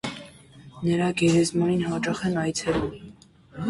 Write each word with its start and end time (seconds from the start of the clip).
Նրա 0.87 1.11
գերեզմանին 1.21 1.87
հաճախ 1.93 2.27
են 2.33 2.43
այցելում։ 2.49 2.95